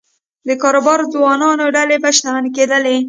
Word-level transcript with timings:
د 0.47 0.49
کاروباري 0.61 1.05
ځوانانو 1.13 1.65
ډلې 1.75 1.97
به 2.03 2.09
شتمن 2.17 2.45
کېدلې 2.55 2.97